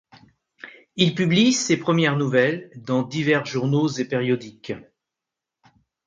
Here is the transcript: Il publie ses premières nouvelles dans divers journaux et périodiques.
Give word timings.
Il 0.95 1.13
publie 1.13 1.53
ses 1.53 1.77
premières 1.77 2.17
nouvelles 2.17 2.71
dans 2.75 3.03
divers 3.03 3.45
journaux 3.45 3.87
et 3.87 4.05
périodiques. 4.05 4.73